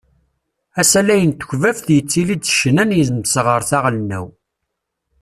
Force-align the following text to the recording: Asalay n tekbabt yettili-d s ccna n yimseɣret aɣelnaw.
Asalay 0.81 1.23
n 1.29 1.31
tekbabt 1.33 1.87
yettili-d 1.95 2.43
s 2.45 2.51
ccna 2.57 2.83
n 2.87 2.95
yimseɣret 2.97 3.69
aɣelnaw. 3.77 4.27